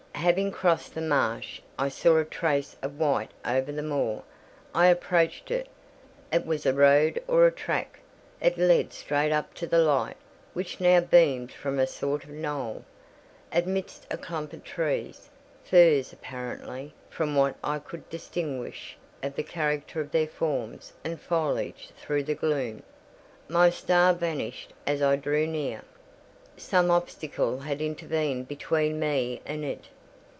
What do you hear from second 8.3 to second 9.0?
it led